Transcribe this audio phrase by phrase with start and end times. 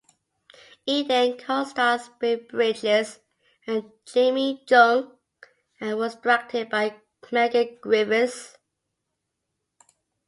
[0.87, 3.19] "Eden" costars Beau Bridges
[3.67, 5.15] and Jamie Chung
[5.79, 6.99] and was directed by
[7.31, 8.57] Megan Griffiths.